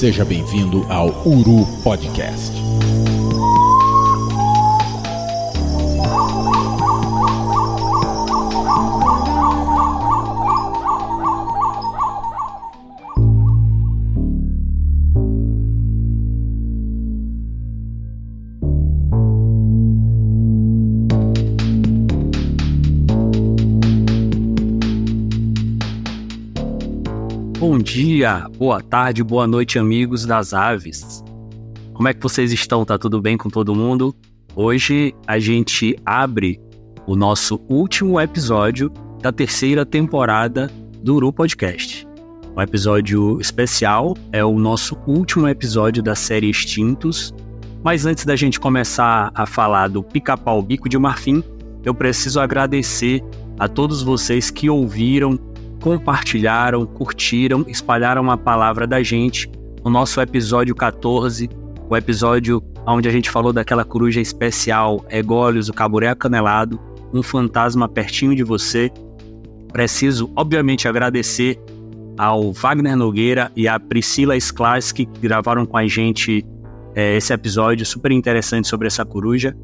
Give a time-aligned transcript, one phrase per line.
[0.00, 2.59] Seja bem-vindo ao Uru Podcast.
[27.92, 31.24] Dia, boa tarde, boa noite, amigos das aves.
[31.92, 32.84] Como é que vocês estão?
[32.84, 34.14] Tá tudo bem com todo mundo?
[34.54, 36.60] Hoje a gente abre
[37.04, 40.70] o nosso último episódio da terceira temporada
[41.02, 42.06] do Uru Podcast.
[42.56, 47.34] Um episódio especial, é o nosso último episódio da série Extintos.
[47.82, 51.42] Mas antes da gente começar a falar do Pica-Pau Bico de Marfim,
[51.84, 53.20] eu preciso agradecer
[53.58, 55.36] a todos vocês que ouviram
[55.80, 59.50] compartilharam, curtiram, espalharam a palavra da gente
[59.84, 61.48] no nosso episódio 14,
[61.88, 66.78] o episódio onde a gente falou daquela coruja especial Ególios, o caburé acanelado,
[67.12, 68.90] um fantasma pertinho de você.
[69.72, 71.58] Preciso, obviamente, agradecer
[72.18, 76.44] ao Wagner Nogueira e à Priscila Sklas que gravaram com a gente
[76.94, 79.56] é, esse episódio super interessante sobre essa coruja.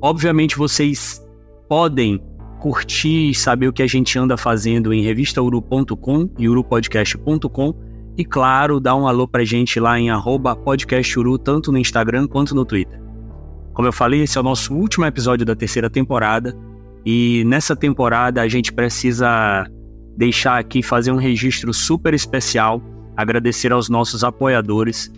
[0.00, 1.22] Obviamente, vocês
[1.68, 2.20] podem
[2.60, 7.74] curtir e saber o que a gente anda fazendo em revistauru.com e urupodcast.com
[8.16, 10.08] e claro, dá um alô pra gente lá em
[10.62, 13.00] podcasturu, tanto no Instagram quanto no Twitter.
[13.72, 16.54] Como eu falei, esse é o nosso último episódio da terceira temporada
[17.04, 19.66] e nessa temporada a gente precisa
[20.16, 22.82] deixar aqui fazer um registro super especial,
[23.16, 25.10] agradecer aos nossos apoiadores.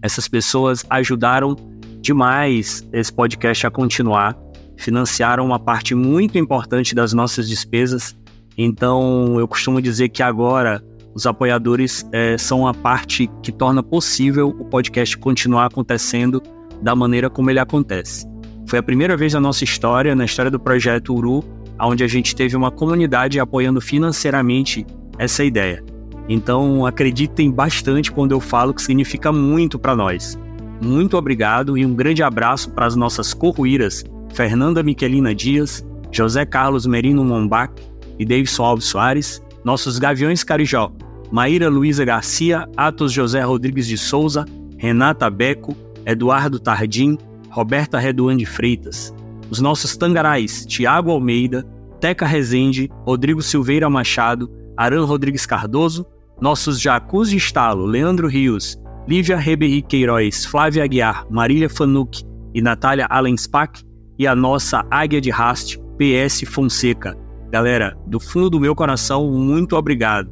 [0.00, 1.54] Essas pessoas ajudaram
[2.00, 4.34] demais esse podcast a continuar
[4.80, 8.16] financiaram uma parte muito importante das nossas despesas.
[8.56, 10.82] Então, eu costumo dizer que agora
[11.14, 16.42] os apoiadores é, são a parte que torna possível o podcast continuar acontecendo
[16.80, 18.26] da maneira como ele acontece.
[18.66, 21.44] Foi a primeira vez na nossa história, na história do projeto Uru,
[21.78, 24.86] onde a gente teve uma comunidade apoiando financeiramente
[25.18, 25.84] essa ideia.
[26.28, 30.38] Então, acreditem bastante quando eu falo que significa muito para nós.
[30.80, 36.86] Muito obrigado e um grande abraço para as nossas corruíras Fernanda Miquelina Dias, José Carlos
[36.86, 37.72] Merino Mombach
[38.18, 40.92] e Davidson Alves Soares, nossos Gaviões Carijó,
[41.30, 44.44] Maíra Luiza Garcia, Atos José Rodrigues de Souza,
[44.78, 47.16] Renata Beco, Eduardo Tardim,
[47.50, 49.14] Roberta Reduan de Freitas,
[49.50, 51.66] os nossos Tangarais, Tiago Almeida,
[52.00, 56.06] Teca Rezende, Rodrigo Silveira Machado, Aran Rodrigues Cardoso,
[56.40, 62.22] nossos Jacus de Estalo, Leandro Rios, Lívia Reberri Queiroz, Flávia Aguiar, Marília Fanuc
[62.54, 63.82] e Natália Allenspack,
[64.20, 67.16] e a nossa águia de haste, PS Fonseca.
[67.50, 70.30] Galera, do fundo do meu coração, muito obrigado.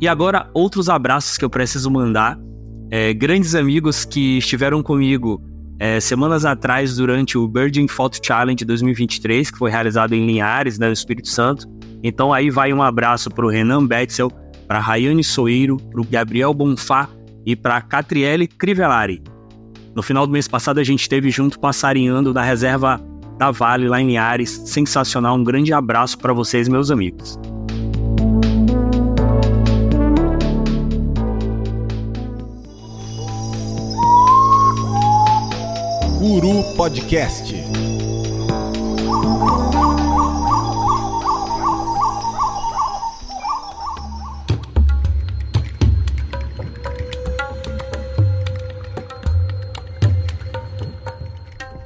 [0.00, 2.38] E agora, outros abraços que eu preciso mandar.
[2.92, 5.42] É, grandes amigos que estiveram comigo
[5.80, 10.86] é, semanas atrás durante o Virgin Photo Challenge 2023, que foi realizado em Linhares, né,
[10.86, 11.66] no Espírito Santo.
[12.04, 14.30] Então aí vai um abraço para o Renan Betzel,
[14.68, 17.08] para Rayane Soeiro, para o Gabriel Bonfá
[17.44, 19.20] e para Catriele Crivellari.
[19.92, 23.00] No final do mês passado a gente esteve junto passarinhando na reserva
[23.38, 24.50] da Vale, lá em Linhares.
[24.66, 27.38] Sensacional, um grande abraço para vocês, meus amigos.
[36.18, 37.63] Guru Podcast.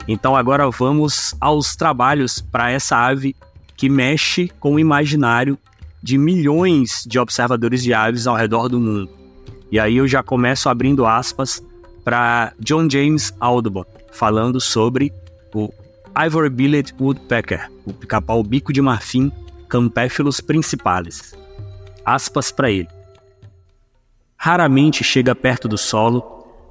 [0.08, 3.36] Então agora vamos aos trabalhos para essa ave
[3.76, 5.58] que mexe com o imaginário
[6.02, 9.10] de milhões de observadores de aves ao redor do mundo.
[9.70, 11.62] E aí eu já começo abrindo aspas
[12.02, 15.12] para John James Audubon, falando sobre
[15.52, 15.70] o
[16.18, 19.30] Ivory Billet Woodpecker, o pica-pau bico de marfim
[19.68, 21.36] Campéfilos principales.
[22.02, 22.88] Aspas para ele.
[24.34, 26.22] Raramente chega perto do solo,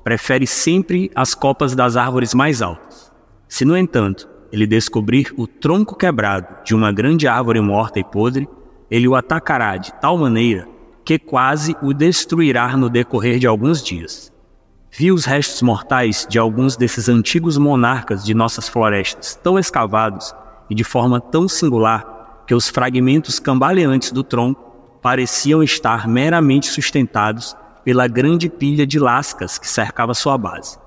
[0.04, 3.07] prefere sempre as copas das árvores mais altas.
[3.48, 8.48] Se, no entanto, ele descobrir o tronco quebrado de uma grande árvore morta e podre,
[8.90, 10.68] ele o atacará de tal maneira
[11.04, 14.32] que quase o destruirá no decorrer de alguns dias.
[14.92, 20.34] Vi os restos mortais de alguns desses antigos monarcas de nossas florestas tão escavados
[20.70, 27.56] e de forma tão singular que os fragmentos cambaleantes do tronco pareciam estar meramente sustentados
[27.84, 30.78] pela grande pilha de lascas que cercava sua base.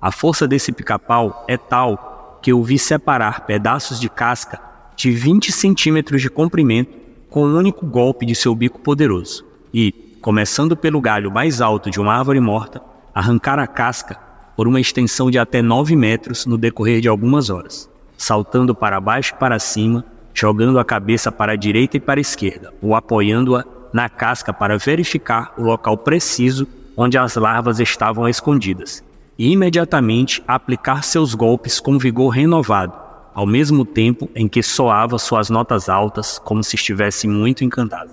[0.00, 2.09] A força desse pica-pau é tal
[2.42, 4.60] que eu vi separar pedaços de casca
[4.96, 6.96] de 20 centímetros de comprimento
[7.28, 9.44] com um único golpe de seu bico poderoso.
[9.72, 12.82] E, começando pelo galho mais alto de uma árvore morta,
[13.14, 14.18] arrancar a casca
[14.56, 17.88] por uma extensão de até 9 metros no decorrer de algumas horas,
[18.18, 20.04] saltando para baixo e para cima,
[20.34, 24.78] jogando a cabeça para a direita e para a esquerda, ou apoiando-a na casca para
[24.78, 26.66] verificar o local preciso
[26.96, 29.02] onde as larvas estavam escondidas,
[29.40, 32.92] e imediatamente aplicar seus golpes com vigor renovado,
[33.32, 38.12] ao mesmo tempo em que soava suas notas altas como se estivesse muito encantado.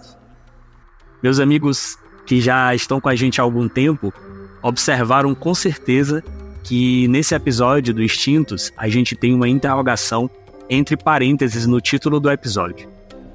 [1.21, 4.13] Meus amigos que já estão com a gente há algum tempo
[4.63, 6.23] observaram com certeza
[6.63, 10.29] que nesse episódio do Instintos a gente tem uma interrogação
[10.69, 12.87] entre parênteses no título do episódio.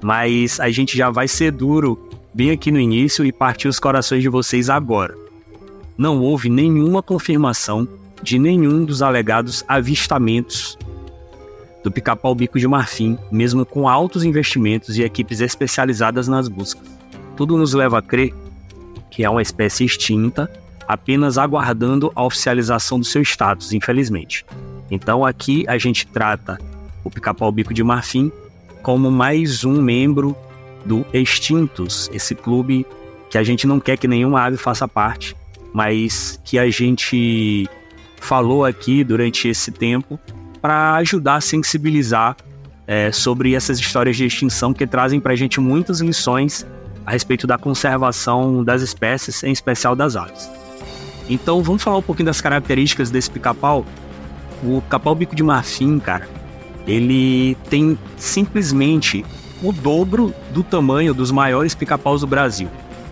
[0.02, 4.22] Mas a gente já vai ser duro bem aqui no início e partir os corações
[4.22, 5.14] de vocês agora.
[5.96, 7.86] Não houve nenhuma confirmação
[8.22, 10.78] de nenhum dos alegados avistamentos
[11.82, 16.88] do pica-pau bico de marfim, mesmo com altos investimentos e equipes especializadas nas buscas.
[17.36, 18.32] Tudo nos leva a crer
[19.12, 20.50] que é uma espécie extinta,
[20.88, 24.44] apenas aguardando a oficialização do seu status, infelizmente.
[24.90, 26.58] Então aqui a gente trata
[27.04, 28.32] o pica-pau bico de marfim
[28.82, 30.34] como mais um membro
[30.84, 32.86] do Extintos, esse clube
[33.30, 35.36] que a gente não quer que nenhuma ave faça parte,
[35.72, 37.68] mas que a gente
[38.20, 40.18] falou aqui durante esse tempo
[40.60, 42.36] para ajudar a sensibilizar
[42.86, 46.66] é, sobre essas histórias de extinção que trazem para a gente muitas lições
[47.04, 50.48] a respeito da conservação das espécies, em especial das aves.
[51.28, 53.84] Então vamos falar um pouquinho das características desse pica-pau.
[54.62, 56.28] O pica-pau bico de marfim, cara,
[56.86, 59.24] ele tem simplesmente
[59.62, 62.68] o dobro do tamanho dos maiores pica-paus do Brasil.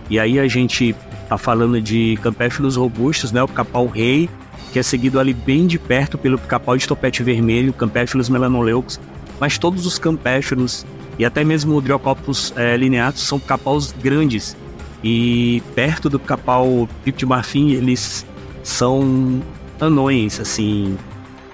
[0.09, 0.95] E aí a gente
[1.31, 3.41] tá falando de campéfilos robustos, né?
[3.41, 4.29] O pica-pau rei,
[4.73, 9.01] que é seguido ali bem de perto pelo pica-pau de topete vermelho, campéfilos melanoleucos,
[9.39, 10.85] mas todos os campéfilos
[11.17, 14.57] e até mesmo o Driocoppus é, lineatus são pica-paus grandes.
[15.05, 18.27] E perto do pica-pau pico de marfim, eles
[18.65, 19.41] são
[19.81, 20.99] anões, assim,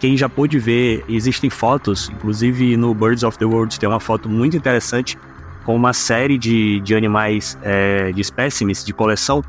[0.01, 4.27] quem já pôde ver, existem fotos, inclusive no Birds of the World tem uma foto
[4.29, 5.19] muito interessante
[5.67, 9.43] com uma série de, de animais, é, de espécimes de coleção,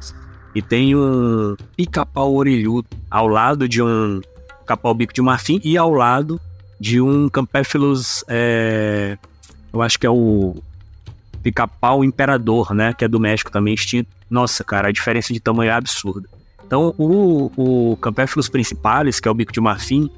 [0.56, 4.20] e tem um pica-pau orelhudo ao lado de um
[4.66, 6.42] capau bico de marfim e ao lado
[6.80, 9.16] de um Campéphilus, é,
[9.72, 10.56] eu acho que é o
[11.44, 14.10] pica-pau imperador, né, que é do México também extinto.
[14.28, 16.28] Nossa, cara, a diferença de tamanho é absurda.
[16.66, 20.10] Então, o, o Campéphilus principalis, que é o bico de marfim,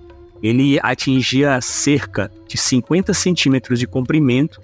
[0.41, 4.61] ele atingia cerca de 50 centímetros de comprimento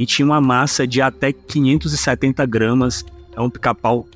[0.00, 3.04] e tinha uma massa de até 570 gramas.
[3.36, 4.06] É um pica-pau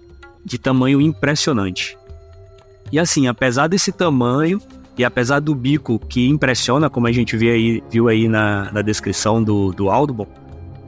[0.42, 1.98] de tamanho impressionante.
[2.90, 4.62] E assim, apesar desse tamanho
[4.96, 8.80] e apesar do bico que impressiona, como a gente viu aí, viu aí na, na
[8.80, 10.26] descrição do, do Audubon,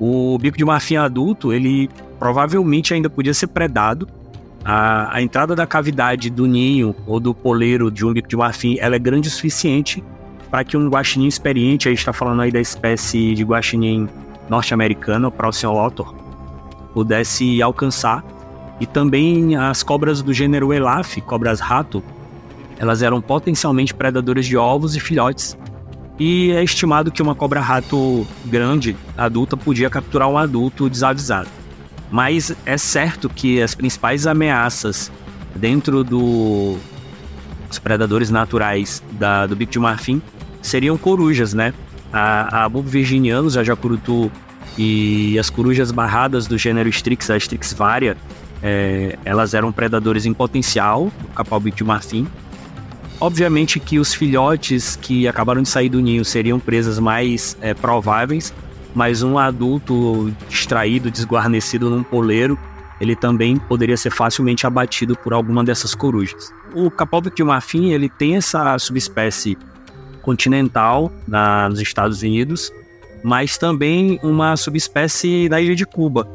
[0.01, 4.09] o bico de marfim adulto, ele provavelmente ainda podia ser predado
[4.65, 8.79] a, a, entrada da cavidade do ninho ou do poleiro de um bico de marfim
[8.81, 10.03] ela é grande o suficiente
[10.51, 14.09] para que um guaxinim experiente, a gente está falando aí da espécie de guaxinim
[14.49, 15.91] norte-americano, Procyon
[16.93, 18.25] pudesse alcançar.
[18.81, 22.03] E também as cobras do gênero Elaf, cobras rato,
[22.79, 25.57] elas eram potencialmente predadoras de ovos e filhotes.
[26.19, 31.49] E é estimado que uma cobra rato grande, adulta, podia capturar um adulto desavisado.
[32.11, 35.11] Mas é certo que as principais ameaças
[35.55, 36.77] dentro do,
[37.69, 40.23] dos predadores naturais da, do bico de marfim
[40.63, 41.75] seriam corujas, né?
[42.19, 44.33] A, a Bulbo virginianus, a jacurutu
[44.79, 48.17] e as corujas barradas do gênero Strix, a Strix varia,
[48.63, 52.27] é, elas eram predadores em potencial do capau bico de marfim.
[53.21, 58.51] Obviamente que os filhotes que acabaram de sair do ninho seriam presas mais é, prováveis,
[58.95, 62.59] mas um adulto distraído, desguarnecido num poleiro,
[62.99, 66.51] ele também poderia ser facilmente abatido por alguma dessas corujas.
[66.75, 69.59] O capóbico de marfim, ele tem essa subespécie
[70.27, 72.71] continental na, nos Estados Unidos,
[73.25, 76.29] mas também uma subespécie na ilha de Cuba.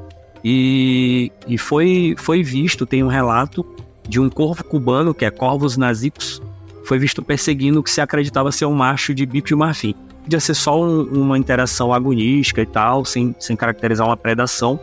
[0.44, 3.64] E, e foi, foi visto, tem um relato
[4.08, 6.42] de um corvo cubano, que é Corvus nasicus,
[6.86, 9.94] foi visto perseguindo o que se acreditava ser um macho de bico de marfim
[10.24, 14.80] podia ser só um, uma interação agonística e tal, sem, sem caracterizar uma predação,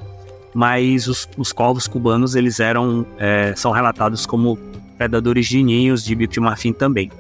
[0.55, 4.59] mas os, os corvos cubanos eles eram é, são relatados como
[4.97, 7.11] predadores de ninhos de bico de marfim também.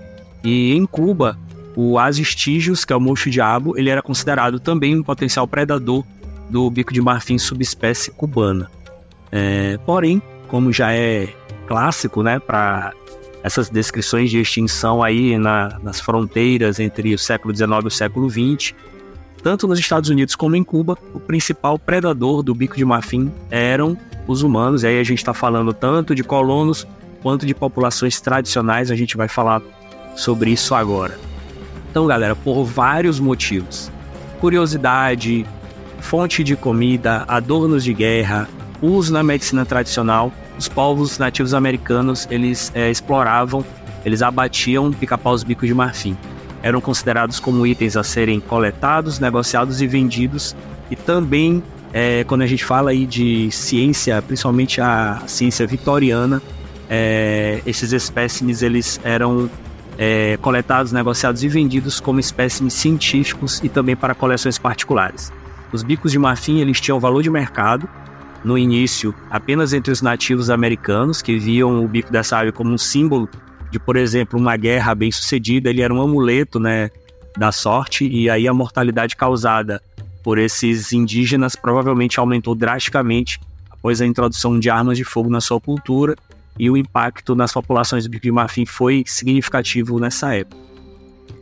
[0.42, 1.38] E em Cuba,
[1.80, 6.04] o Asistígios, que é o mocho-diabo, ele era considerado também um potencial predador
[6.50, 8.68] do bico de marfim subespécie cubana.
[9.30, 11.28] É, porém, como já é
[11.68, 12.92] clássico, né, para
[13.44, 18.28] essas descrições de extinção aí na, nas fronteiras entre o século XIX e o século
[18.28, 18.74] XX.
[19.40, 23.96] Tanto nos Estados Unidos como em Cuba, o principal predador do bico de marfim eram
[24.26, 24.82] os humanos.
[24.82, 26.84] E aí a gente está falando tanto de colonos
[27.22, 28.90] quanto de populações tradicionais.
[28.90, 29.62] A gente vai falar
[30.16, 31.27] sobre isso agora.
[31.90, 33.90] Então, galera, por vários motivos:
[34.40, 35.46] curiosidade,
[36.00, 38.48] fonte de comida, adornos de guerra,
[38.80, 43.64] uso na medicina tradicional, os povos nativos americanos eles é, exploravam,
[44.04, 46.16] eles abatiam pica-paus bicos de marfim.
[46.62, 50.56] Eram considerados como itens a serem coletados, negociados e vendidos.
[50.90, 56.42] E também, é, quando a gente fala aí de ciência, principalmente a ciência vitoriana,
[56.90, 59.48] é, esses espécimes eles eram
[59.98, 65.32] é, coletados, negociados e vendidos como espécimes científicos e também para coleções particulares.
[65.72, 67.88] Os bicos de marfim eles tinham valor de mercado,
[68.44, 72.78] no início apenas entre os nativos americanos, que viam o bico dessa ave como um
[72.78, 73.28] símbolo
[73.70, 76.90] de, por exemplo, uma guerra bem sucedida, ele era um amuleto né,
[77.36, 79.82] da sorte, e aí a mortalidade causada
[80.22, 83.40] por esses indígenas provavelmente aumentou drasticamente
[83.70, 86.16] após a introdução de armas de fogo na sua cultura,
[86.58, 90.60] e o impacto nas populações do marfim foi significativo nessa época.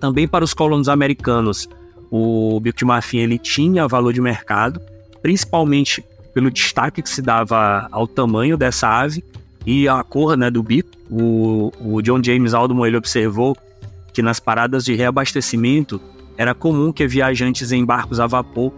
[0.00, 1.68] Também para os colonos americanos,
[2.10, 4.80] o marfim ele tinha valor de mercado,
[5.22, 6.04] principalmente
[6.34, 9.24] pelo destaque que se dava ao tamanho dessa ave
[9.64, 10.90] e a cor né, do bico.
[11.10, 13.56] O, o John James Aldman ele observou
[14.12, 16.00] que nas paradas de reabastecimento
[16.36, 18.72] era comum que viajantes em barcos a vapor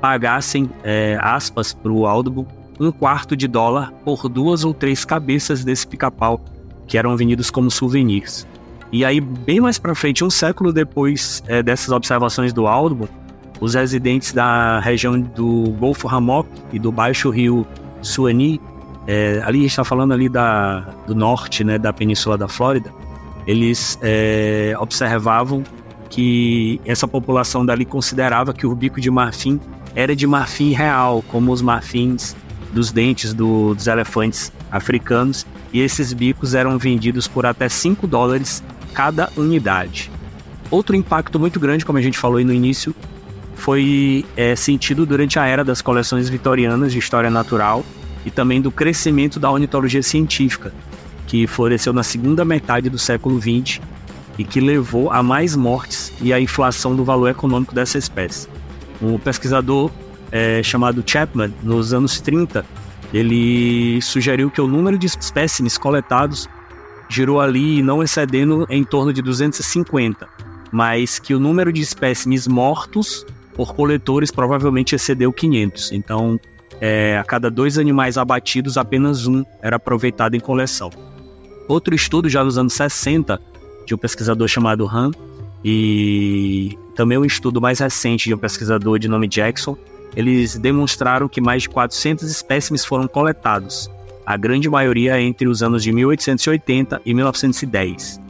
[0.00, 2.46] pagassem, é, aspas, para o Aldman,
[2.78, 6.40] um quarto de dólar por duas ou três cabeças desse pica-pau
[6.86, 8.46] que eram vendidos como souvenirs.
[8.92, 13.08] E aí, bem mais para frente, um século depois é, dessas observações do Aldman,
[13.60, 17.66] os residentes da região do Golfo Hammock e do Baixo Rio
[18.02, 18.60] Suani,
[19.06, 22.92] é, ali está falando ali da, do norte, né, da península da Flórida,
[23.46, 25.62] eles é, observavam
[26.08, 29.60] que essa população dali considerava que o bico de marfim
[29.94, 32.36] era de marfim real, como os marfins
[32.74, 38.62] dos dentes do, dos elefantes africanos, e esses bicos eram vendidos por até 5 dólares
[38.92, 40.10] cada unidade.
[40.70, 42.94] Outro impacto muito grande, como a gente falou aí no início,
[43.54, 47.84] foi é, sentido durante a era das coleções vitorianas de história natural
[48.26, 50.72] e também do crescimento da ornitologia científica,
[51.26, 53.80] que floresceu na segunda metade do século XX
[54.36, 58.48] e que levou a mais mortes e a inflação do valor econômico dessa espécie.
[59.00, 59.90] Um pesquisador
[60.34, 62.66] é, chamado Chapman, nos anos 30,
[63.12, 66.48] ele sugeriu que o número de espécimes coletados
[67.08, 70.28] girou ali não excedendo em torno de 250,
[70.72, 73.24] mas que o número de espécimes mortos
[73.54, 75.92] por coletores provavelmente excedeu 500.
[75.92, 76.40] Então,
[76.80, 80.90] é, a cada dois animais abatidos, apenas um era aproveitado em coleção.
[81.68, 83.40] Outro estudo, já nos anos 60,
[83.86, 85.12] de um pesquisador chamado Han,
[85.64, 89.78] e também um estudo mais recente de um pesquisador de nome Jackson,
[90.16, 93.90] eles demonstraram que mais de 400 espécimes foram coletados,
[94.24, 98.20] a grande maioria entre os anos de 1880 e 1910.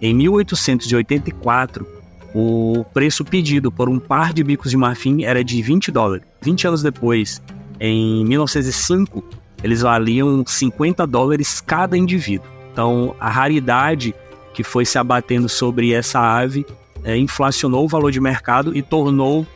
[0.00, 1.86] Em 1884,
[2.34, 6.26] o preço pedido por um par de bicos de marfim era de 20 dólares.
[6.42, 7.40] 20 anos depois,
[7.78, 9.24] em 1905,
[9.62, 12.48] eles valiam 50 dólares cada indivíduo.
[12.72, 14.14] Então, a raridade
[14.52, 16.66] que foi se abatendo sobre essa ave
[17.04, 19.46] é, inflacionou o valor de mercado e tornou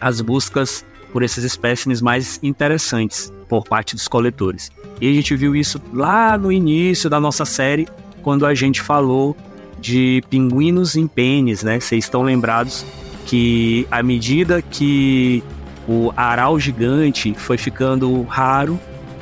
[0.00, 4.70] as buscas por esses espécimes mais interessantes por parte dos coletores.
[5.00, 7.88] E a gente viu isso lá no início da nossa série,
[8.22, 9.36] quando a gente falou
[9.80, 11.80] de pinguinos em pênis, né?
[11.80, 12.84] Vocês estão lembrados
[13.26, 15.42] que à medida que
[15.88, 18.78] o aral gigante foi ficando raro,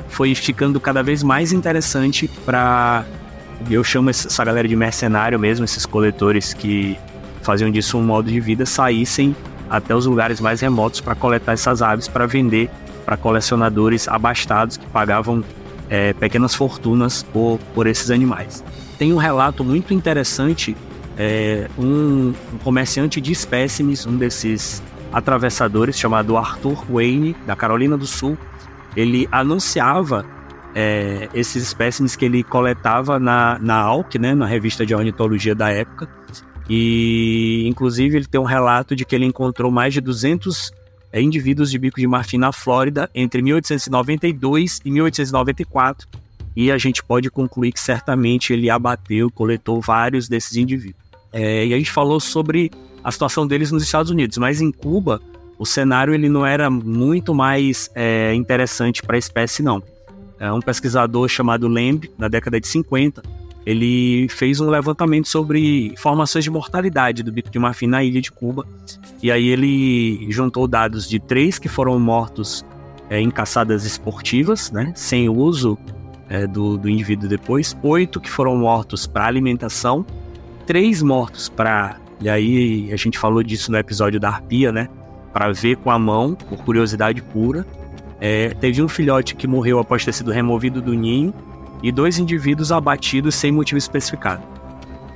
[0.09, 3.05] foi ficando cada vez mais interessante para
[3.69, 6.97] eu chamo essa galera de mercenário mesmo, esses coletores que
[7.41, 9.35] faziam disso um modo de vida, saíssem
[9.69, 12.69] até os lugares mais remotos para coletar essas aves para vender
[13.05, 15.43] para colecionadores abastados que pagavam
[15.89, 18.63] é, pequenas fortunas por, por esses animais
[18.99, 20.75] tem um relato muito interessante.
[21.17, 28.05] É, um, um comerciante de espécimes, um desses atravessadores, chamado Arthur Wayne, da Carolina do
[28.05, 28.37] Sul,
[28.95, 30.25] ele anunciava
[30.75, 33.85] é, esses espécimes que ele coletava na, na
[34.19, 36.07] né, na revista de ornitologia da época.
[36.69, 40.71] E, inclusive, ele tem um relato de que ele encontrou mais de 200
[41.11, 46.07] é, indivíduos de bico de marfim na Flórida entre 1892 e 1894
[46.55, 51.01] e a gente pode concluir que certamente ele abateu, coletou vários desses indivíduos.
[51.31, 52.71] É, e a gente falou sobre
[53.03, 55.21] a situação deles nos Estados Unidos, mas em Cuba
[55.57, 59.81] o cenário ele não era muito mais é, interessante para a espécie não.
[60.39, 63.21] É um pesquisador chamado Lamb, na década de 50,
[63.69, 68.31] ele fez um levantamento sobre informações de mortalidade do bico de marfim na ilha de
[68.31, 68.65] Cuba.
[69.21, 72.65] E aí ele juntou dados de três que foram mortos
[73.11, 75.77] é, em caçadas esportivas, né, sem uso
[76.27, 80.03] é, do, do indivíduo depois, oito que foram mortos para alimentação,
[80.65, 81.97] três mortos para.
[82.19, 84.89] E aí a gente falou disso no episódio da arpia, né?
[85.31, 87.65] Para ver com a mão, por curiosidade pura.
[88.19, 91.33] É, teve um filhote que morreu após ter sido removido do ninho
[91.81, 94.43] e dois indivíduos abatidos sem motivo especificado.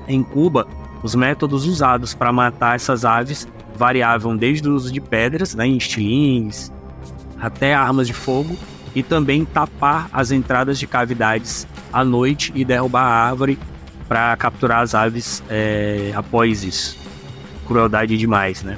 [0.08, 0.68] Em Cuba,
[1.02, 5.78] os métodos usados para matar essas aves variavam desde o uso de pedras, né, em
[5.78, 6.72] estilingues,
[7.40, 8.56] até armas de fogo
[8.96, 13.58] e também tapar as entradas de cavidades à noite e derrubar a árvore
[14.08, 16.98] para capturar as aves é, após isso.
[17.66, 18.78] Crueldade demais, né?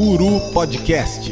[0.00, 1.30] Guru Podcast.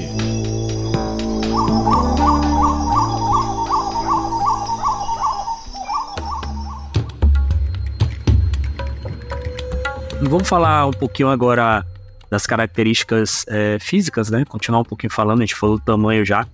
[10.21, 11.83] Vamos falar um pouquinho agora
[12.31, 14.45] das características é, físicas, né?
[14.45, 16.47] Continuar um pouquinho falando, a gente falou do tamanho já.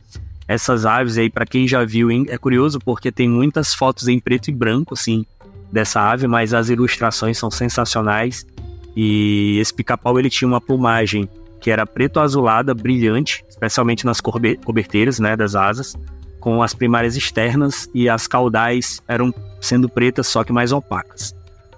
[0.47, 4.51] Essas aves aí, para quem já viu, é curioso porque tem muitas fotos em preto
[4.51, 5.27] e branco, assim,
[5.73, 8.47] dessa ave, mas as ilustrações são sensacionais.
[8.95, 11.29] E esse pica-pau ele tinha uma plumagem
[11.65, 15.97] que era preto-azulada, brilhante, especialmente nas coberteiras, né, das asas,
[16.39, 21.35] com as primárias externas e as caudais eram sendo pretas, só que mais opacas.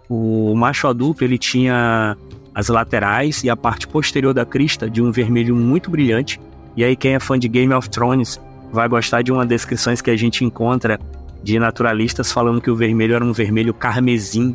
[0.09, 2.17] O macho adulto ele tinha
[2.53, 6.41] as laterais e a parte posterior da crista de um vermelho muito brilhante.
[6.77, 8.41] E aí quem é fã de Game of Thrones
[8.73, 10.99] vai gostar de uma descrições que a gente encontra
[11.45, 14.53] de naturalistas falando que o vermelho era um vermelho carmesim,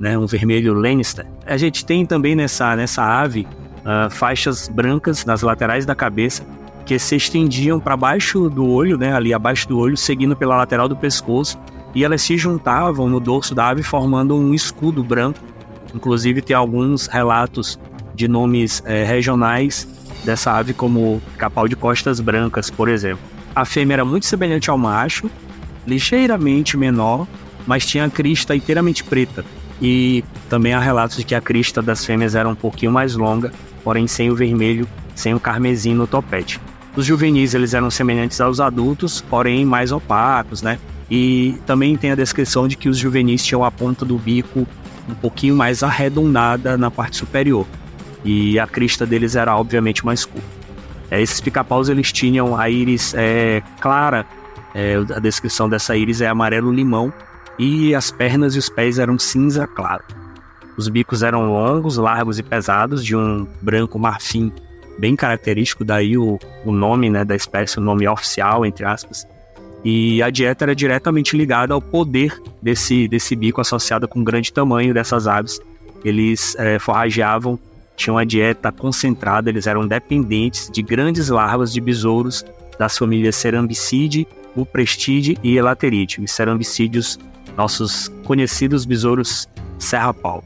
[0.00, 1.24] né, um vermelho Lannister.
[1.46, 3.46] A gente tem também nessa, nessa ave
[3.84, 6.44] uh, faixas brancas nas laterais da cabeça
[6.84, 10.88] que se estendiam para baixo do olho, né, ali abaixo do olho, seguindo pela lateral
[10.88, 11.58] do pescoço
[11.94, 15.38] e elas se juntavam no dorso da ave formando um escudo branco.
[15.94, 17.78] Inclusive tem alguns relatos
[18.14, 19.88] de nomes é, regionais
[20.24, 23.22] dessa ave, como capau de costas brancas, por exemplo.
[23.54, 25.30] A fêmea era muito semelhante ao macho,
[25.86, 27.26] ligeiramente menor,
[27.66, 29.44] mas tinha a crista inteiramente preta.
[29.80, 33.52] E também há relatos de que a crista das fêmeas era um pouquinho mais longa,
[33.84, 36.60] porém sem o vermelho, sem o carmesim no topete.
[36.96, 40.78] Os juvenis eles eram semelhantes aos adultos, porém mais opacos, né?
[41.10, 44.66] E também tem a descrição de que os juvenis tinham a ponta do bico
[45.08, 47.66] um pouquinho mais arredondada na parte superior.
[48.24, 50.48] E a crista deles era obviamente mais curta.
[51.10, 54.24] É, esses pica-paus eles tinham a íris é, clara,
[54.74, 57.12] é, a descrição dessa íris é amarelo-limão,
[57.58, 60.02] e as pernas e os pés eram cinza claro.
[60.76, 64.52] Os bicos eram longos, largos e pesados, de um branco marfim
[64.98, 69.26] bem característico, daí o, o nome né, da espécie, o nome oficial, entre aspas.
[69.84, 74.52] E a dieta era diretamente ligada ao poder desse, desse bico associado com o grande
[74.52, 75.60] tamanho dessas aves.
[76.04, 77.58] Eles é, forrageavam,
[77.96, 82.44] tinham uma dieta concentrada, eles eram dependentes de grandes larvas de besouros
[82.78, 87.18] das famílias Cerambicide, Uprestide e Elateride, os cerambicídeos,
[87.56, 90.42] nossos conhecidos besouros serra-pau.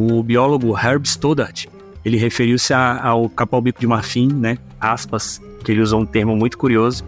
[0.00, 1.66] O biólogo Herb Stoddart,
[2.04, 7.02] ele referiu-se ao capau-bico de marfim, né, aspas, que ele usou um termo muito curioso,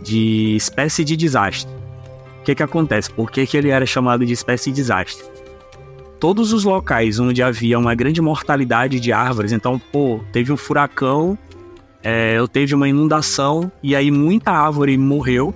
[0.00, 1.68] de espécie de desastre.
[2.40, 3.10] O que, que acontece?
[3.10, 5.24] Por que, que ele era chamado de espécie de desastre?
[6.20, 11.36] Todos os locais onde havia uma grande mortalidade de árvores, então, pô, teve um furacão,
[12.00, 15.52] é, eu teve uma inundação e aí muita árvore morreu.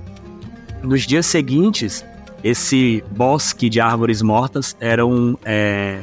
[0.83, 2.05] Nos dias seguintes,
[2.43, 6.01] esse bosque de árvores mortas eram é,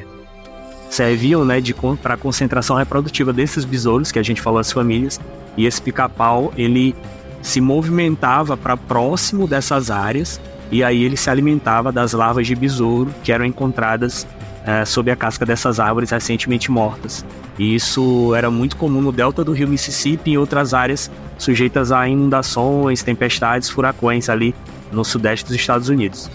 [0.89, 1.61] serviam né,
[2.01, 5.19] para a concentração reprodutiva desses besouros que a gente falou as famílias
[5.55, 6.95] e esse pica-pau ele
[7.41, 10.39] se movimentava para próximo dessas áreas
[10.71, 14.27] e aí ele se alimentava das larvas de besouro que eram encontradas
[14.65, 17.25] é, sob a casca dessas árvores recentemente mortas.
[17.57, 21.91] E isso era muito comum no delta do rio Mississippi e em outras áreas sujeitas
[21.91, 24.53] a inundações, tempestades, furacões ali
[24.91, 26.29] no sudeste dos Estados Unidos.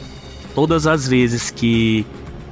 [0.55, 2.07] Todas as vezes que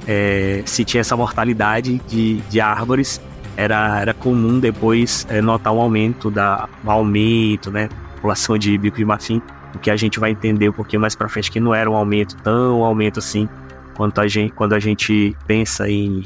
[0.07, 3.21] é, se tinha essa mortalidade de, de árvores,
[3.55, 8.97] era, era comum depois é, notar um aumento da um aumento, né, população de bico
[8.97, 9.41] de marfim,
[9.75, 11.95] o que a gente vai entender um pouquinho mais para frente que não era um
[11.95, 13.47] aumento tão aumento assim
[13.95, 16.23] quanto a gente, quando a gente pensa em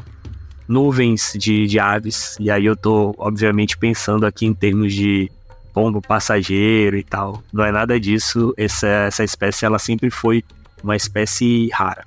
[0.67, 2.37] nuvens de, de aves.
[2.39, 5.31] E aí eu tô, obviamente, pensando aqui em termos de
[5.73, 7.43] pombo passageiro e tal.
[7.51, 8.53] Não é nada disso.
[8.57, 10.43] Essa, essa espécie ela sempre foi
[10.81, 12.05] uma espécie rara.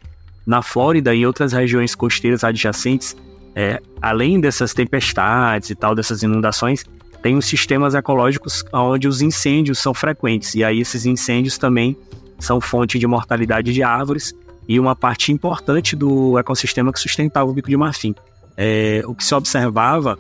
[0.49, 3.15] Na Flórida e outras regiões costeiras adjacentes,
[3.55, 6.87] é, além dessas tempestades e tal, dessas inundações,
[7.23, 10.55] tem os sistemas ecológicos onde os incêndios são frequentes.
[10.55, 11.95] E aí esses incêndios também
[12.39, 14.33] são fonte de mortalidade de árvores
[14.67, 18.15] e uma parte importante do ecossistema que sustentava o bico de marfim.
[18.57, 20.19] É, o que se observava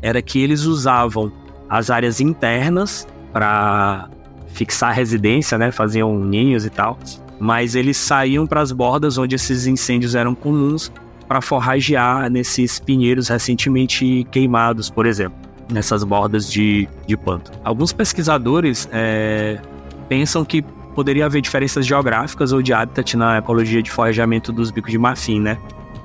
[0.00, 1.32] era que eles usavam
[1.68, 4.08] as áreas internas para
[4.52, 5.72] fixar residência, né?
[5.72, 6.96] Faziam ninhos e tal.
[7.38, 10.92] Mas eles saíam para as bordas onde esses incêndios eram comuns
[11.26, 15.38] para forragear nesses pinheiros recentemente queimados, por exemplo,
[15.70, 17.52] nessas bordas de, de panto.
[17.62, 19.60] Alguns pesquisadores é,
[20.08, 20.62] pensam que
[20.94, 25.40] poderia haver diferenças geográficas ou de hábitat na ecologia de forrageamento dos bicos de marfim,
[25.40, 25.58] né?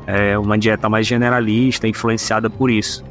[0.06, 3.04] É uma dieta mais generalista, influenciada por isso.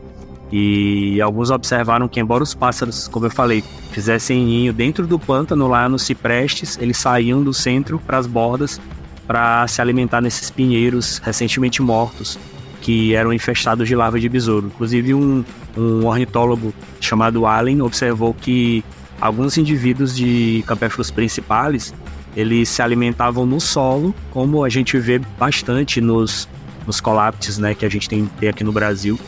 [0.52, 5.66] E alguns observaram que, embora os pássaros, como eu falei, fizessem ninho dentro do pântano,
[5.66, 8.78] lá nos ciprestes, eles saíam do centro para as bordas
[9.26, 12.38] para se alimentar nesses pinheiros recentemente mortos,
[12.82, 14.66] que eram infestados de larvas de besouro.
[14.66, 15.42] Inclusive, um,
[15.74, 18.84] um ornitólogo chamado Allen observou que
[19.18, 21.94] alguns indivíduos de Campéfilos principais
[22.36, 26.46] eles se alimentavam no solo, como a gente vê bastante nos,
[26.86, 29.18] nos coláptis né, que a gente tem, tem aqui no Brasil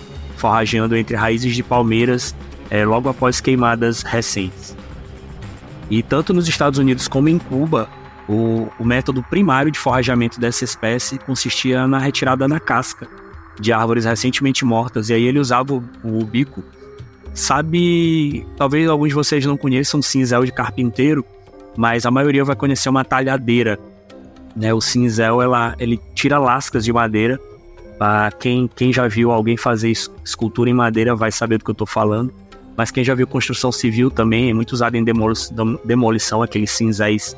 [0.44, 2.37] forrageando entre raízes de palmeiras
[2.68, 4.76] é, logo após queimadas recentes.
[5.88, 7.88] E tanto nos Estados Unidos como em Cuba,
[8.28, 13.09] o, o método primário de forrageamento dessa espécie consistia na retirada da casca
[13.59, 16.62] de árvores recentemente mortas, e aí ele usava o, o bico.
[17.33, 21.24] Sabe, talvez alguns de vocês não conheçam o cinzel de carpinteiro,
[21.74, 23.78] mas a maioria vai conhecer uma talhadeira.
[24.54, 24.74] Né?
[24.74, 27.40] O cinzel ela, ele tira lascas de madeira
[28.04, 29.90] para quem, quem já viu alguém fazer
[30.22, 32.34] escultura em madeira vai saber do que eu estou falando.
[32.76, 37.34] Mas quem já viu construção civil também, é muito usado em demolição, aqueles cinzéis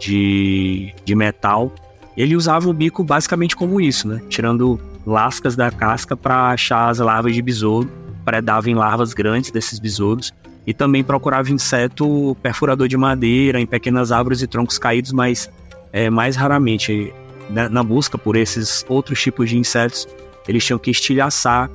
[0.00, 1.72] de, de metal.
[2.16, 4.20] Ele usava o bico basicamente como isso, né?
[4.28, 7.88] Tirando lascas da casca para achar as larvas de besouro,
[8.24, 10.34] predava em larvas grandes desses besouros
[10.66, 15.48] e também procurava inseto perfurador de madeira em pequenas árvores e troncos caídos, mas
[15.92, 17.14] é, mais raramente
[17.48, 20.06] na, na busca por esses outros tipos de insetos,
[20.46, 21.70] eles tinham que estilhaçar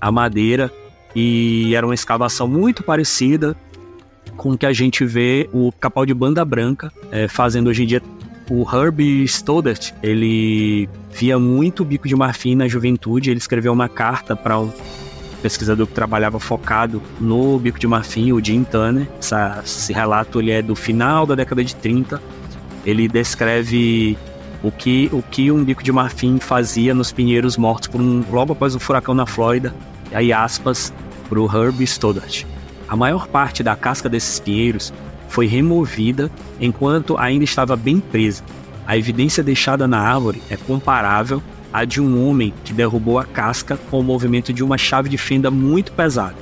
[0.00, 0.72] a madeira
[1.14, 3.56] e era uma escavação muito parecida
[4.36, 7.86] com o que a gente vê o capau de banda branca é, fazendo hoje em
[7.86, 8.02] dia.
[8.50, 14.34] O Herbie Stoddart, ele via muito bico de marfim na juventude, ele escreveu uma carta
[14.34, 14.72] para um
[15.42, 19.06] pesquisador que trabalhava focado no bico de marfim, o Jim Tanner.
[19.18, 22.20] Essa, esse relato ele é do final da década de 30.
[22.86, 24.16] Ele descreve
[24.62, 28.52] o que, o que um bico de marfim fazia nos pinheiros mortos por um, logo
[28.52, 29.74] após o furacão na Flórida,
[30.10, 30.92] e aí aspas
[31.28, 32.44] para o Herb Stoddart.
[32.88, 34.92] A maior parte da casca desses pinheiros
[35.28, 38.42] foi removida enquanto ainda estava bem presa.
[38.86, 43.78] A evidência deixada na árvore é comparável à de um homem que derrubou a casca
[43.90, 46.34] com o movimento de uma chave de fenda muito pesada.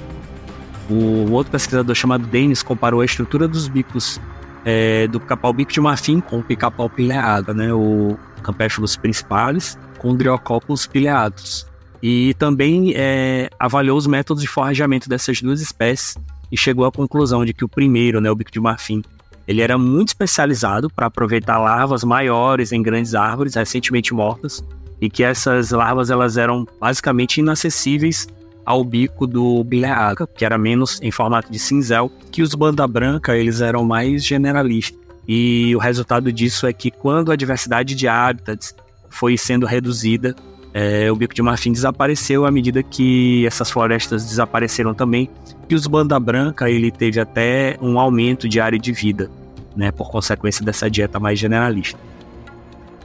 [0.89, 4.21] Um outro pesquisador chamado Dennis comparou a estrutura dos bicos
[4.67, 7.73] é, do pica-pau bico de marfim com o pica-pau pileado, né?
[7.73, 11.67] O Campéchulos principais com o Driocopus pileatus.
[12.03, 16.17] E também é, avaliou os métodos de forrageamento dessas duas espécies
[16.51, 19.03] e chegou à conclusão de que o primeiro, né, o bico de marfim,
[19.47, 24.63] ele era muito especializado para aproveitar larvas maiores em grandes árvores recentemente mortas
[25.01, 28.27] e que essas larvas elas eram basicamente inacessíveis
[28.67, 33.37] ao bico do Bileaga, que era menos em formato de cinzel, que os banda branca
[33.37, 35.01] eles eram mais generalistas.
[35.29, 38.75] E o resultado disso é que quando a diversidade de hábitats
[39.09, 40.35] foi sendo reduzida,
[40.75, 45.31] é, o bico de marfim desapareceu à medida que essas florestas desapareceram também,
[45.69, 49.31] e os banda branca ele teve até um aumento de área de vida,
[49.75, 51.99] né, por consequência dessa dieta mais generalista.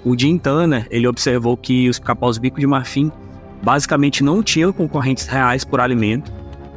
[0.03, 0.41] O Jim
[0.89, 3.11] ele observou que os capós bico de marfim
[3.61, 6.31] basicamente não tinham concorrentes reais por alimento.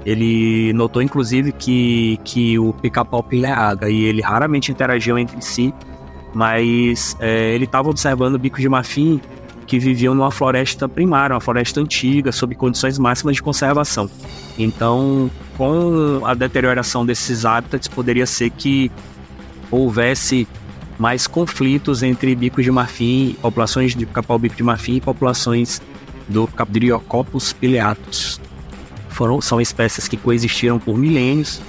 [0.04, 5.72] Ele notou, inclusive, que, que o pica-pau pilhada e ele raramente interagiam entre si,
[6.34, 9.20] mas é, ele estava observando bicos de marfim
[9.66, 14.10] que viviam numa floresta primária, uma floresta antiga, sob condições máximas de conservação.
[14.58, 18.90] Então, com a deterioração desses hábitats, poderia ser que
[19.70, 20.46] houvesse
[20.98, 25.80] mais conflitos entre bicos de marfim, populações de pica-pau bico de marfim e populações
[26.28, 28.40] do Capdriocopus pileatus.
[29.08, 31.60] Foram, são espécies que coexistiram por milênios,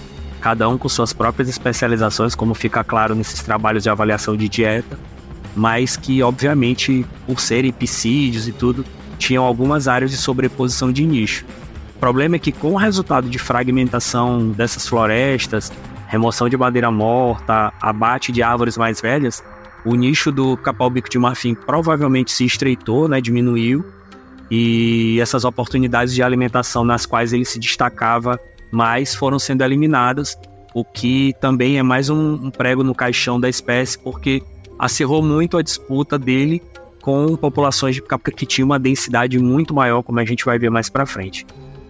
[0.42, 4.98] cada um com suas próprias especializações, como fica claro nesses trabalhos de avaliação de dieta,
[5.56, 8.86] mas que, obviamente, por serem psídios e tudo,
[9.18, 11.46] tinham algumas áreas de sobreposição de nicho.
[11.96, 15.72] O problema é que, com o resultado de fragmentação dessas florestas,
[16.08, 19.44] remoção de madeira morta, abate de árvores mais velhas,
[19.86, 23.86] o nicho do capau-bico de marfim provavelmente se estreitou, né, diminuiu,
[24.50, 28.40] e essas oportunidades de alimentação nas quais ele se destacava
[28.72, 30.38] mais foram sendo eliminadas,
[30.74, 34.44] o que também é mais um, um prego no caixão da espécie, porque
[34.78, 36.62] acirrou muito a disputa dele
[37.02, 40.70] com populações de capca que tinham uma densidade muito maior, como a gente vai ver
[40.70, 41.46] mais para frente.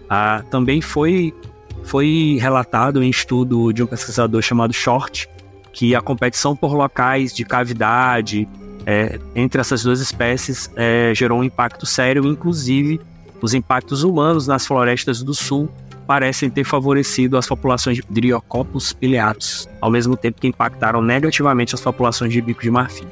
[0.08, 1.34] Ah, também foi,
[1.82, 5.28] foi relatado em estudo de um pesquisador chamado Short
[5.72, 8.48] que a competição por locais de cavidade
[8.86, 13.00] é, entre essas duas espécies é, gerou um impacto sério, inclusive
[13.42, 15.68] os impactos humanos nas florestas do sul
[16.06, 21.80] parecem ter favorecido as populações de Dryocopus pileatus, ao mesmo tempo que impactaram negativamente as
[21.80, 23.06] populações de bico de marfim.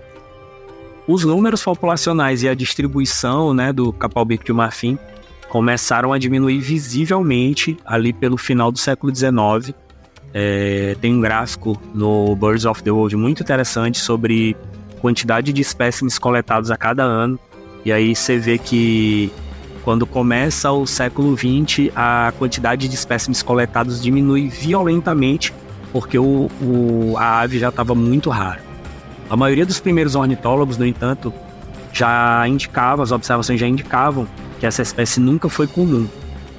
[1.09, 4.97] Os números populacionais e a distribuição né, do capau-bico de marfim
[5.49, 9.75] começaram a diminuir visivelmente ali pelo final do século XIX.
[10.33, 14.57] É, tem um gráfico no Birds of the World muito interessante sobre
[15.05, 17.39] quantidade de espécimes coletados a cada ano.
[17.85, 19.31] E aí você vê que
[19.83, 25.53] quando começa o século XX, a quantidade de espécimes coletados diminui violentamente,
[25.93, 28.63] porque o, o a ave já estava muito rara.
[29.29, 31.31] A maioria dos primeiros ornitólogos, no entanto,
[31.93, 34.27] já indicava, as observações já indicavam
[34.59, 36.09] que essa espécie nunca foi comum,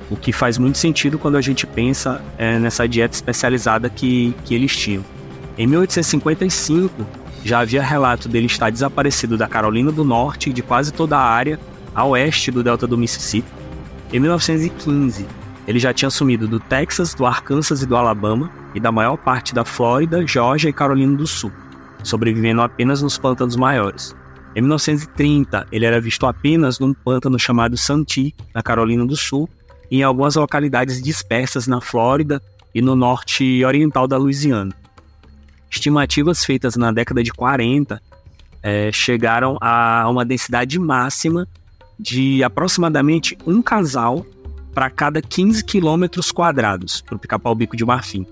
[0.07, 4.53] o que faz muito sentido quando a gente pensa é, nessa dieta especializada que, que
[4.53, 5.03] eles tinham.
[5.57, 10.91] Em 1855, já havia relato dele estar desaparecido da Carolina do Norte e de quase
[10.91, 11.59] toda a área
[11.93, 13.47] a oeste do delta do Mississippi.
[14.11, 15.27] Em 1915,
[15.67, 19.53] ele já tinha sumido do Texas, do Arkansas e do Alabama e da maior parte
[19.53, 21.51] da Flórida, Geórgia e Carolina do Sul,
[22.03, 24.15] sobrevivendo apenas nos pântanos maiores.
[24.55, 29.47] Em 1930, ele era visto apenas num pântano chamado Santee, na Carolina do Sul,
[29.91, 32.41] e em algumas localidades dispersas na Flórida
[32.73, 34.73] e no norte oriental da Louisiana.
[35.69, 38.01] Estimativas feitas na década de 40
[38.63, 41.47] é, chegaram a uma densidade máxima
[41.99, 44.25] de aproximadamente um casal
[44.73, 48.25] para cada 15 quilômetros quadrados para o pica-pau bico de marfim.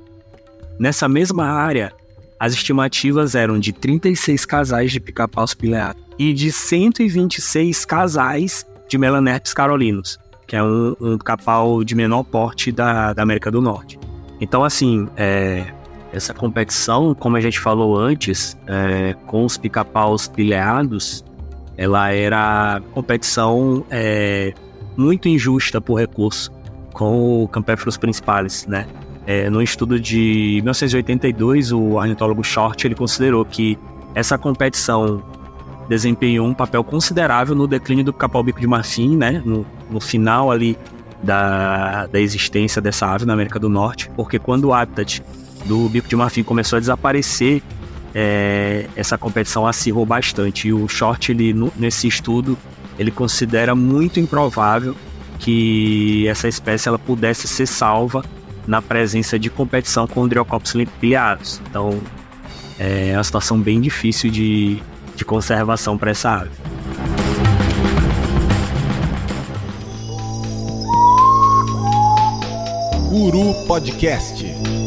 [0.79, 1.93] Nessa mesma área,
[2.39, 9.53] as estimativas eram de 36 casais de pica-paus pileados e de 126 casais de melanerpes
[9.53, 13.97] carolinos, que é um, um pica-pau de menor porte da, da América do Norte.
[14.41, 15.65] Então, assim, é,
[16.13, 21.25] essa competição, como a gente falou antes, é, com os pica-paus pileados,
[21.75, 24.53] ela era competição é,
[24.95, 26.51] muito injusta por recurso
[26.93, 28.85] com o Campéferos Principales, né?
[29.25, 33.79] É, no estudo de 1982, o ornitólogo Short ele considerou que
[34.13, 35.23] essa competição
[35.89, 39.41] desempenhou um papel considerável no declínio do capau-bico de marfim, né?
[39.43, 40.77] No, no final ali
[41.23, 45.23] da, da existência dessa ave na América do Norte, porque quando o habitat
[45.65, 47.61] do bico de marfim começou a desaparecer
[48.13, 50.67] é, essa competição acirrou bastante.
[50.67, 52.57] E o Short, ele, no, nesse estudo,
[52.99, 54.95] ele considera muito improvável
[55.39, 58.23] que essa espécie ela pudesse ser salva
[58.67, 61.59] na presença de competição com o Driocops limpiados.
[61.69, 61.99] Então,
[62.79, 64.81] é uma situação bem difícil de,
[65.15, 66.51] de conservação para essa ave.
[73.11, 74.82] Uru Podcast.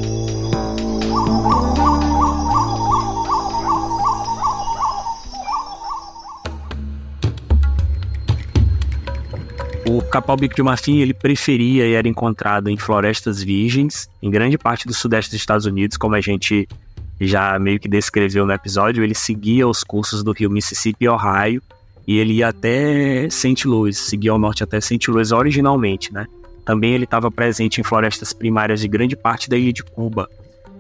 [9.89, 14.87] O capau-bico de marfim ele preferia e era encontrado em florestas virgens, em grande parte
[14.87, 16.69] do sudeste dos Estados Unidos, como a gente
[17.21, 19.05] já meio que descreveu no episódio.
[19.05, 21.63] Ele seguia os cursos do rio Mississippi e Ohio
[22.05, 23.67] e ele ia até St.
[23.67, 25.09] Louis, seguia ao norte até St.
[25.09, 26.27] Louis originalmente, né?
[26.65, 30.29] Também ele estava presente em florestas primárias de grande parte da ilha de Cuba,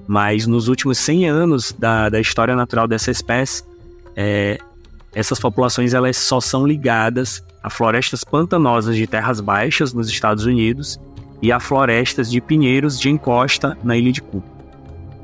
[0.06, 3.62] mas nos últimos 100 anos da, da história natural dessa espécie,
[4.16, 4.58] é,
[5.14, 11.00] essas populações elas só são ligadas a florestas pantanosas de terras baixas nos Estados Unidos
[11.42, 14.44] e a florestas de pinheiros de encosta na ilha de Cuba.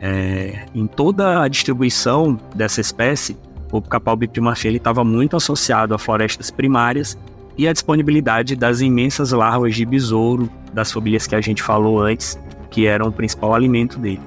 [0.00, 3.38] É, em toda a distribuição dessa espécie,
[3.70, 7.16] o capau-bico de marfim estava muito associado a florestas primárias
[7.56, 12.36] e a disponibilidade das imensas larvas de besouro, das famílias que a gente falou antes,
[12.72, 14.20] que eram o principal alimento dele.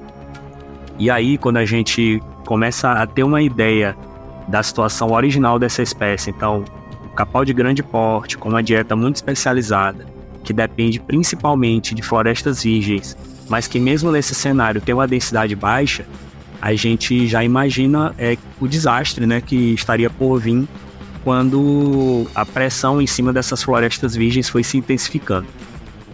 [0.97, 3.93] E aí, quando a gente começa a ter uma ideia
[4.47, 6.63] da situação original dessa espécie, então
[7.15, 10.05] capau de grande porte, com uma dieta muito especializada,
[10.43, 13.17] que depende principalmente de florestas virgens,
[13.49, 16.05] mas que mesmo nesse cenário tem uma densidade baixa,
[16.61, 20.67] a gente já imagina é, o desastre né, que estaria por vir
[21.23, 25.47] quando a pressão em cima dessas florestas virgens foi se intensificando.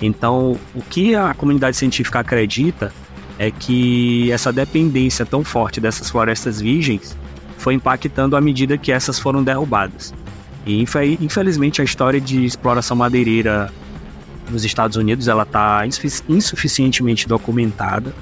[0.01, 2.93] Então, o que a comunidade científica acredita
[3.37, 7.17] é que essa dependência tão forte dessas florestas virgens
[7.57, 10.13] foi impactando à medida que essas foram derrubadas.
[10.65, 13.71] E infelizmente a história de exploração madeireira
[14.49, 15.83] nos Estados Unidos ela está
[16.27, 18.13] insuficientemente documentada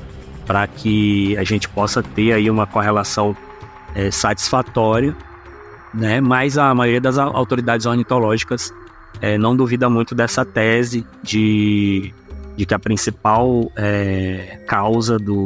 [0.46, 3.36] para que a gente possa ter aí uma correlação
[3.94, 5.16] é, satisfatória,
[5.94, 6.22] né?
[6.22, 8.74] Mas a maioria das autoridades ornitológicas
[9.22, 12.14] é, não duvida muito dessa tese de
[12.60, 15.46] de que a principal é, causa do,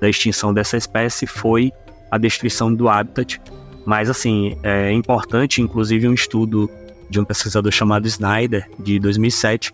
[0.00, 1.72] da extinção dessa espécie foi
[2.12, 3.40] a destruição do habitat.
[3.88, 6.70] Mas, assim, é importante, inclusive, um estudo
[7.08, 9.72] de um pesquisador chamado Snyder, de 2007,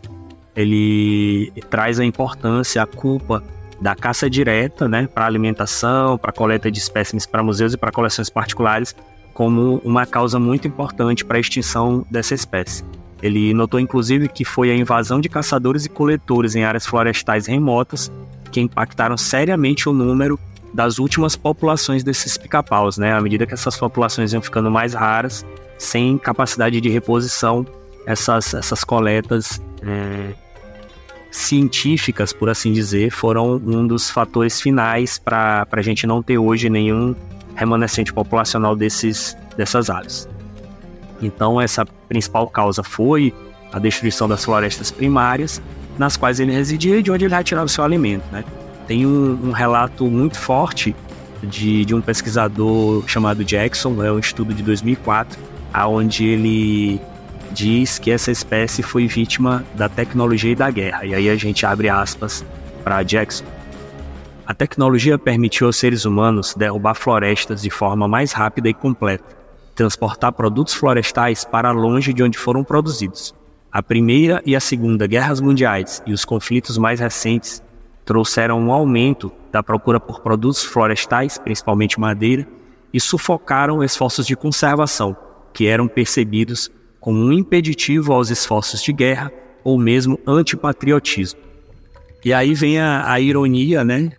[0.55, 3.43] ele traz a importância, a culpa
[3.81, 8.31] da caça direta, né, para alimentação, para coleta de espécimes para museus e para coleções
[8.31, 8.95] particulares,
[9.33, 12.85] como uma causa muito importante para a extinção dessa espécie.
[13.21, 18.13] Ele notou inclusive que foi a invasão de caçadores e coletores em áreas florestais remotas
[18.53, 20.39] que impactaram seriamente o número
[20.75, 23.13] das últimas populações desses pica-paus, né?
[23.15, 25.47] À medida que essas populações iam ficando mais raras,
[25.79, 27.65] sem capacidade de reposição,
[28.05, 30.35] essas, essas coletas é,
[31.31, 36.69] científicas, por assim dizer, foram um dos fatores finais para a gente não ter hoje
[36.69, 37.15] nenhum
[37.55, 40.29] remanescente populacional desses, dessas aves.
[41.23, 43.33] Então, essa principal causa foi
[43.73, 45.63] a destruição das florestas primárias,
[45.97, 48.25] nas quais ele residia e de onde ele retirava o seu alimento.
[48.33, 48.45] Né?
[48.87, 50.95] Tem um, um relato muito forte
[51.43, 55.39] de, de, um pesquisador chamado Jackson, é um estudo de 2004,
[55.73, 57.01] aonde ele
[57.53, 61.05] diz que essa espécie foi vítima da tecnologia e da guerra.
[61.05, 62.45] E aí a gente abre aspas
[62.83, 63.45] para Jackson.
[64.47, 69.25] A tecnologia permitiu aos seres humanos derrubar florestas de forma mais rápida e completa,
[69.75, 73.35] transportar produtos florestais para longe de onde foram produzidos.
[73.73, 77.63] A Primeira e a Segunda Guerras Mundiais e os conflitos mais recentes
[78.05, 82.47] trouxeram um aumento da procura por produtos florestais, principalmente madeira,
[82.93, 85.17] e sufocaram esforços de conservação,
[85.53, 91.41] que eram percebidos como um impeditivo aos esforços de guerra ou mesmo antipatriotismo.
[92.25, 94.13] E aí vem a, a ironia, né?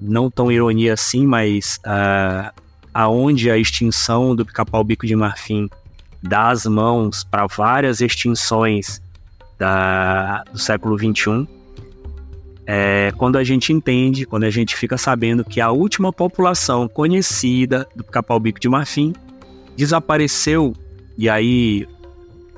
[0.00, 2.52] não tão ironia assim, mas uh,
[2.92, 5.68] aonde a extinção do pica-pau bico de marfim
[6.22, 9.00] dá as mãos para várias extinções
[9.58, 11.48] da, do século XXI,
[12.70, 17.88] é quando a gente entende, quando a gente fica sabendo que a última população conhecida
[17.96, 19.14] do pica-pau bico de marfim
[19.74, 20.74] desapareceu,
[21.16, 21.88] e aí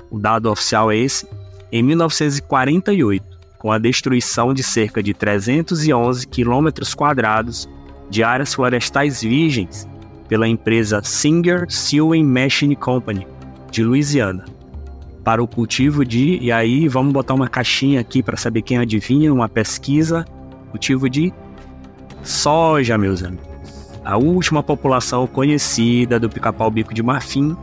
[0.09, 1.25] o dado oficial é esse,
[1.71, 3.23] em 1948
[3.57, 7.69] com a destruição de cerca de 311 quilômetros quadrados
[8.09, 9.87] de áreas florestais virgens
[10.27, 13.25] pela empresa Singer Sewing Machine Company,
[13.71, 14.43] de Louisiana,
[15.23, 19.33] para o cultivo de, e aí vamos botar uma caixinha aqui para saber quem adivinha,
[19.33, 20.25] uma pesquisa,
[20.71, 21.33] cultivo de
[22.23, 23.49] soja, meus amigos.
[24.03, 27.55] A última população conhecida do pica-pau bico de marfim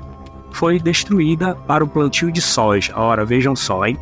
[0.52, 2.92] foi destruída para o plantio de soja.
[2.96, 3.98] Ora, vejam só, hein?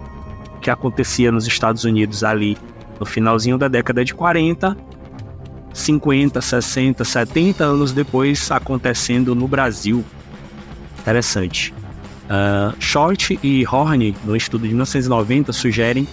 [0.66, 2.58] que acontecia nos Estados Unidos ali
[2.98, 4.76] no finalzinho da década de 40,
[5.72, 10.04] 50, 60, 70 anos depois acontecendo no Brasil.
[10.98, 11.72] Interessante.
[12.26, 16.06] Uh, Short e Horne, no estudo de 1990, sugerem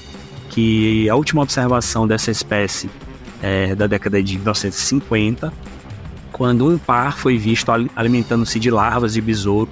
[0.50, 2.90] que a última observação dessa espécie
[3.42, 5.52] é da década de 1950,
[6.32, 9.70] quando um par foi visto alimentando-se de larvas de besouro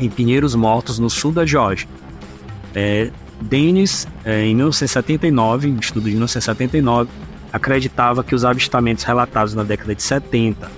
[0.00, 1.86] em pinheiros mortos no sul da Geórgia.
[2.74, 7.10] É, Dennis, é, em 1979, um estudo de 1979,
[7.52, 10.70] acreditava que os avistamentos relatados na década de 70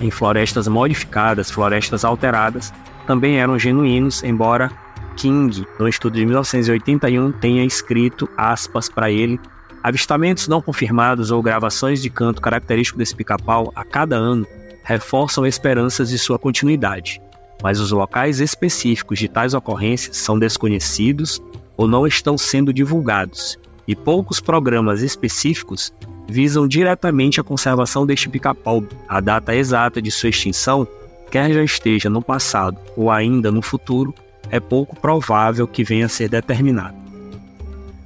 [0.00, 2.72] em florestas modificadas, florestas alteradas,
[3.04, 4.70] também eram genuínos, embora
[5.16, 9.38] King, no estudo de 1981, tenha escrito aspas para ele
[9.84, 14.46] Avistamentos não confirmados ou gravações de canto característico desse pica-pau a cada ano
[14.82, 17.20] reforçam esperanças de sua continuidade,
[17.62, 21.38] mas os locais específicos de tais ocorrências são desconhecidos
[21.76, 25.92] ou não estão sendo divulgados, e poucos programas específicos
[26.26, 28.82] visam diretamente a conservação deste pica-pau.
[29.06, 30.88] A data exata de sua extinção,
[31.34, 34.14] quer já esteja no passado ou ainda no futuro,
[34.52, 36.94] é pouco provável que venha a ser determinado.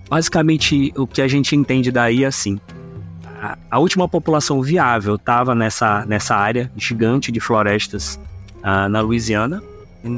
[0.08, 2.58] Basicamente, o que a gente entende daí é assim:
[3.70, 8.18] a, última população viável estava nessa, nessa área gigante de florestas
[8.60, 9.62] uh, na Louisiana.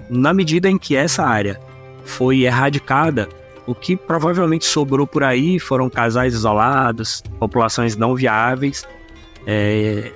[0.09, 1.61] Na medida em que essa área
[2.05, 3.29] foi erradicada
[3.67, 8.85] o que provavelmente sobrou por aí foram casais isolados, populações não viáveis,
[9.45, 10.13] é,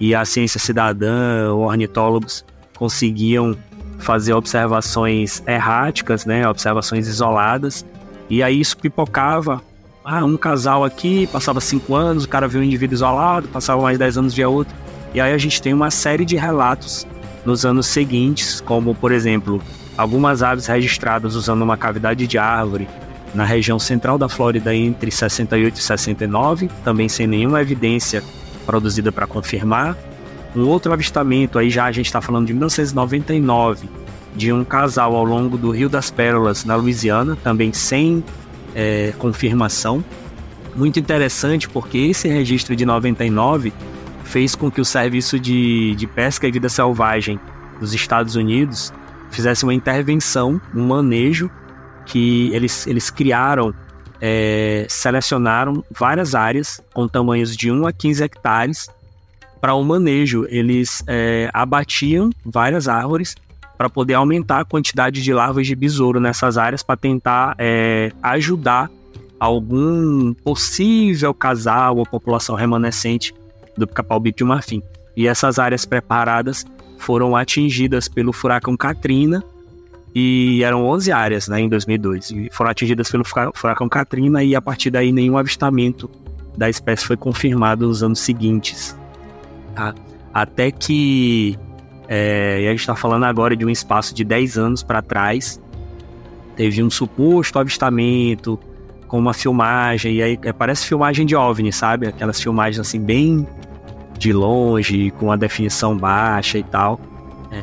[0.00, 2.44] e a ciência cidadã, ornitólogos,
[2.76, 3.56] conseguiam
[3.98, 7.84] fazer observações erráticas, né, observações isoladas,
[8.30, 9.60] e aí isso pipocava.
[10.04, 13.98] Ah, um casal aqui, passava cinco anos, o cara viu um indivíduo isolado, passava mais
[13.98, 14.74] dez anos, via outro.
[15.12, 17.06] E aí a gente tem uma série de relatos
[17.44, 19.60] nos anos seguintes, como por exemplo
[19.96, 22.88] algumas aves registradas usando uma cavidade de árvore
[23.34, 28.22] na região central da Flórida entre 68 e 69, também sem nenhuma evidência
[28.68, 29.96] produzida para confirmar.
[30.54, 33.88] Um outro avistamento, aí já a gente está falando de 1999,
[34.36, 38.22] de um casal ao longo do Rio das Pérolas, na Louisiana, também sem
[38.74, 40.04] é, confirmação.
[40.76, 43.72] muito interessante porque esse registro de 99
[44.24, 47.40] fez com que o Serviço de, de Pesca e Vida Selvagem
[47.80, 48.92] dos Estados Unidos
[49.30, 51.50] fizesse uma intervenção, um manejo,
[52.04, 53.74] que eles, eles criaram,
[54.20, 58.88] é, selecionaram várias áreas com tamanhos de 1 a 15 hectares
[59.60, 60.46] para o um manejo.
[60.48, 63.34] Eles é, abatiam várias árvores
[63.76, 68.90] para poder aumentar a quantidade de larvas de besouro nessas áreas para tentar é, ajudar
[69.38, 73.32] algum possível casal ou população remanescente
[73.76, 74.82] do pica-pau bico de marfim.
[75.16, 76.66] E essas áreas preparadas
[76.98, 79.44] foram atingidas pelo furacão Katrina
[80.18, 82.30] e eram 11 áreas né, em 2002.
[82.30, 86.10] E foram atingidas pelo furacão Katrina e a partir daí nenhum avistamento
[86.56, 88.98] da espécie foi confirmado nos anos seguintes.
[89.74, 89.94] Tá?
[90.34, 91.56] Até que
[92.08, 95.60] é, e a gente está falando agora de um espaço de 10 anos para trás.
[96.56, 98.58] Teve um suposto avistamento
[99.06, 102.08] com uma filmagem, e aí é, parece filmagem de OVNI, sabe?
[102.08, 103.46] Aquelas filmagens assim, bem
[104.18, 106.98] de longe, com a definição baixa e tal.
[107.52, 107.62] É,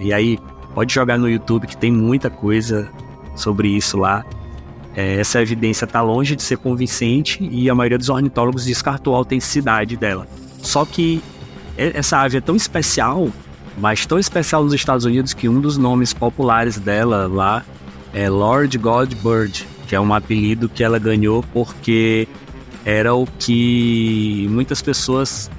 [0.00, 0.38] e aí,
[0.74, 2.88] pode jogar no YouTube que tem muita coisa
[3.34, 4.24] sobre isso lá.
[4.94, 9.18] É, essa evidência está longe de ser convincente e a maioria dos ornitólogos descartou a
[9.18, 10.26] autenticidade dela.
[10.58, 11.22] Só que
[11.76, 13.30] essa ave é tão especial
[13.76, 17.64] mas tão especial nos Estados Unidos que um dos nomes populares dela lá
[18.12, 22.28] é Lord God Bird, que é um apelido que ela ganhou porque
[22.84, 25.50] era o que muitas pessoas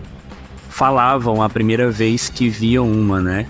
[0.70, 3.48] falavam a primeira vez que viam uma, né?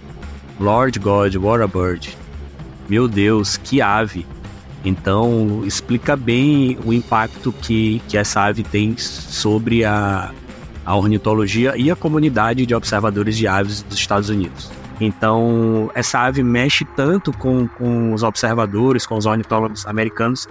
[0.59, 2.15] Lord God, what a bird.
[2.87, 4.25] Meu Deus, que ave.
[4.85, 10.31] Então, explica bem o impacto que, que essa ave tem sobre a,
[10.85, 14.69] a ornitologia e a comunidade de observadores de aves dos Estados Unidos.
[14.99, 20.47] Então, essa ave mexe tanto com, com os observadores, com os ornitólogos americanos,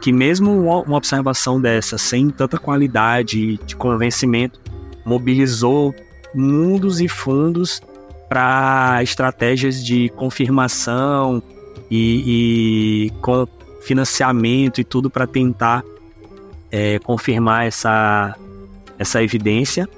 [0.00, 4.60] que mesmo uma observação dessa, sem tanta qualidade de convencimento,
[5.04, 5.94] mobilizou
[6.34, 7.80] mundos e fundos
[8.28, 11.42] para estratégias de confirmação
[11.90, 13.46] e, e, com
[13.82, 15.84] financiamento e tudo para tentar
[16.70, 18.34] é, confirmar essa,
[18.98, 19.88] essa evidência,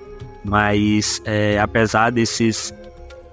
[0.45, 2.75] mas é, apesar desses,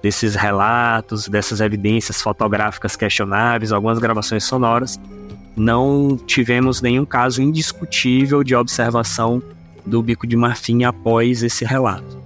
[0.02, 4.98] desses relatos, dessas evidências fotográficas questionáveis, algumas gravações sonoras,
[5.56, 9.42] não tivemos nenhum caso indiscutível de observação
[9.84, 12.22] do bico de marfim após esse relato.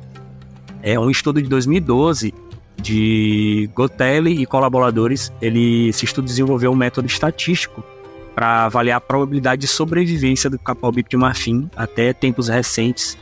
[0.82, 2.32] É um estudo de 2012
[2.81, 5.33] de Gotelli e colaboradores.
[5.41, 7.85] Ele, esse estudo desenvolveu um método estatístico
[8.35, 13.18] para avaliar a probabilidade de sobrevivência do capau bico de marfim até tempos recentes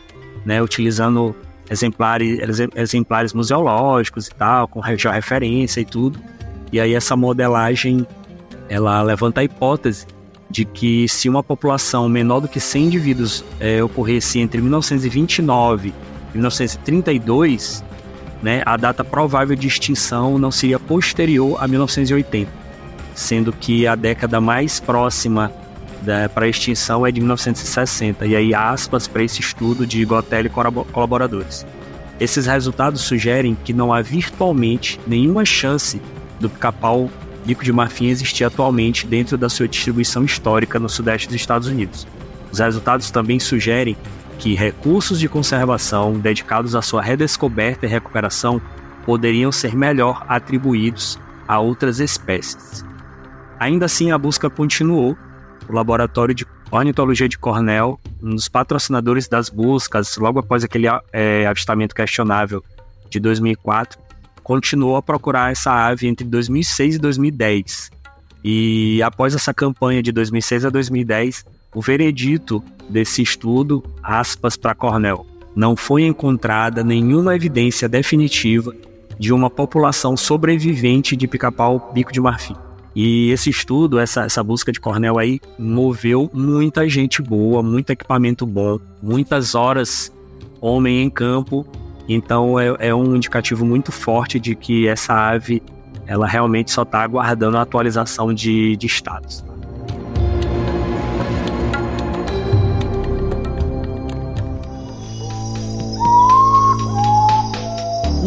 [0.47, 1.35] né, utilizando
[1.69, 2.39] exemplares,
[2.77, 6.19] exemplares museológicos e tal, com referência e tudo.
[6.73, 8.07] E aí essa modelagem,
[8.69, 10.07] ela levanta a hipótese
[10.49, 15.93] de que se uma população menor do que 100 indivíduos é, ocorresse entre 1929 e
[16.35, 17.83] 1932,
[18.43, 22.51] né, a data provável de extinção não seria posterior a 1980,
[23.15, 25.53] sendo que a década mais próxima
[26.35, 31.67] para extinção é de 1960, e aí aspas para esse estudo de Gotelli e colaboradores.
[32.21, 36.01] Esses resultados sugerem que não há virtualmente nenhuma chance
[36.39, 37.11] do pica-pau
[37.45, 42.07] bico de marfim existir atualmente dentro da sua distribuição histórica no sudeste dos Estados Unidos.
[42.51, 43.97] Os resultados também sugerem
[44.39, 48.61] que recursos de conservação dedicados à sua redescoberta e recuperação
[49.05, 52.85] poderiam ser melhor atribuídos a outras espécies.
[53.59, 55.17] Ainda assim, a busca continuou
[55.69, 61.47] o Laboratório de Ornitologia de Cornell, um dos patrocinadores das buscas, logo após aquele é,
[61.47, 62.63] avistamento questionável
[63.09, 63.99] de 2004,
[64.43, 67.91] continuou a procurar essa ave entre 2006 e 2010.
[68.45, 71.45] E após essa campanha de 2006 a 2010,
[71.77, 78.75] o veredito desse estudo, aspas para Cornell, não foi encontrada nenhuma evidência definitiva
[79.19, 82.57] de uma população sobrevivente de pica-pau bico de marfim.
[82.95, 88.47] E esse estudo, essa, essa busca de Cornell aí, moveu muita gente boa, muito equipamento
[88.47, 90.11] bom, muitas horas
[90.63, 91.67] homem em campo.
[92.09, 95.63] Então é, é um indicativo muito forte de que essa ave
[96.07, 99.45] ela realmente só está aguardando a atualização de, de status.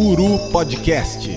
[0.02, 1.30] Guru Podcast.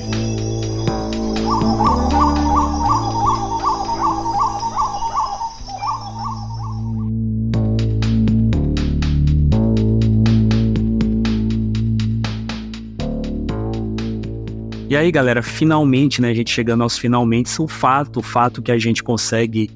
[14.89, 18.71] E aí, galera, finalmente, né, a gente chegando aos finalmente, o fato, o fato que
[18.71, 19.71] a gente consegue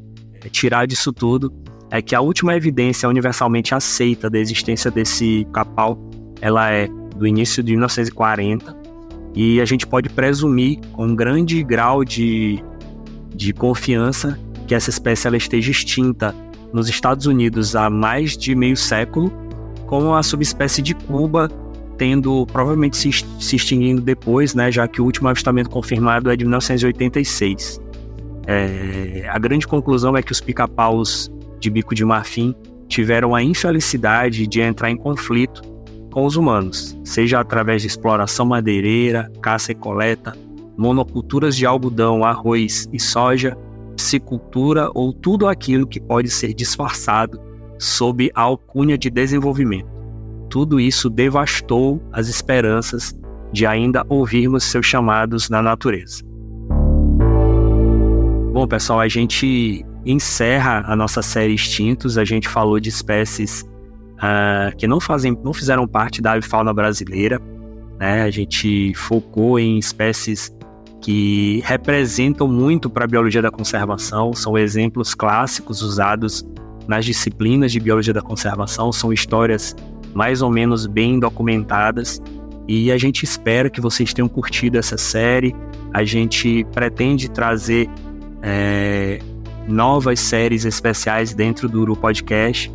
[0.45, 1.53] eh, tirar disso tudo
[1.91, 5.99] é que a última evidência universalmente aceita da existência desse capau,
[6.41, 8.77] ela é do início de 1940,
[9.35, 12.62] e a gente pode presumir com um grande grau de,
[13.35, 16.35] de confiança que essa espécie ela esteja extinta
[16.73, 19.33] nos Estados Unidos há mais de meio século,
[19.87, 21.49] com a subespécie de Cuba
[21.97, 23.11] tendo provavelmente se,
[23.41, 27.81] se extinguindo depois, né, já que o último avistamento confirmado é de 1986.
[28.47, 32.55] É, a grande conclusão é que os pica-paus de bico de marfim
[32.89, 35.62] tiveram a infelicidade de entrar em conflito
[36.17, 40.35] com os humanos, seja através de exploração madeireira, caça e coleta,
[40.75, 43.55] monoculturas de algodão, arroz e soja,
[43.95, 47.39] piscicultura ou tudo aquilo que pode ser disfarçado
[47.79, 49.91] sob a alcunha de desenvolvimento.
[50.49, 53.14] Tudo isso devastou as esperanças
[53.53, 56.25] de ainda ouvirmos seus chamados na natureza.
[58.55, 62.17] Bom, pessoal, a gente encerra a nossa série Extintos.
[62.17, 63.67] A gente falou de espécies
[64.17, 67.41] uh, que não, fazem, não fizeram parte da avifauna brasileira.
[67.99, 68.23] Né?
[68.23, 70.55] A gente focou em espécies
[71.01, 76.45] que representam muito para a biologia da conservação, são exemplos clássicos usados
[76.89, 79.75] nas disciplinas de biologia da conservação, são histórias
[80.14, 82.21] mais ou menos bem documentadas.
[82.69, 85.55] E a gente espera que vocês tenham curtido essa série.
[85.93, 87.89] A gente pretende trazer
[88.43, 89.21] é,
[89.69, 92.73] novas séries especiais dentro do Uru Podcast.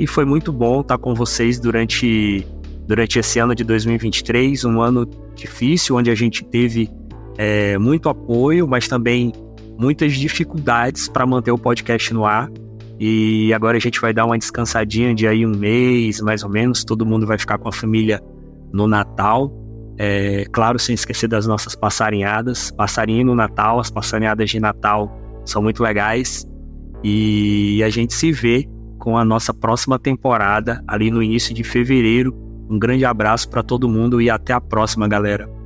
[0.00, 2.46] E foi muito bom estar com vocês durante,
[2.86, 6.88] durante esse ano de 2023, um ano difícil, onde a gente teve
[7.36, 9.30] é, muito apoio, mas também
[9.78, 12.50] muitas dificuldades para manter o podcast no ar.
[12.98, 16.82] E agora a gente vai dar uma descansadinha de aí um mês, mais ou menos.
[16.82, 18.22] Todo mundo vai ficar com a família
[18.72, 19.52] no Natal.
[19.98, 22.70] É, claro, sem esquecer das nossas passarinhadas.
[22.70, 26.48] Passarinho no Natal, as passarinhadas de Natal são muito legais.
[27.04, 28.66] E a gente se vê
[29.00, 32.32] com a nossa próxima temporada ali no início de fevereiro.
[32.68, 35.59] Um grande abraço para todo mundo e até a próxima, galera.